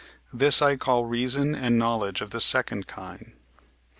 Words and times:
this 0.33 0.63
I 0.63 0.77
call 0.77 1.05
reason 1.05 1.53
and 1.53 1.77
knowledge 1.77 2.21
of 2.21 2.31
the 2.31 2.39
second 2.39 2.87
kind. 2.87 3.33